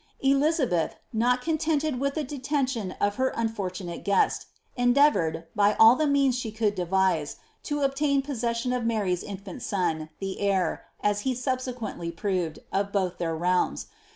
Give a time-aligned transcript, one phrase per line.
[0.21, 6.35] Elizabeth, not contented with the detention of Iter unfortunate guest, Huicavoured, by all the means
[6.35, 12.11] she could devise, to obtain possession of Mary's infant son, the heir, as he subsequently
[12.11, 13.89] proved, of both their realms.